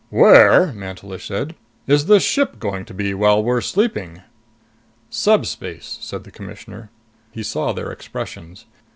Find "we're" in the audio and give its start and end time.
3.43-3.61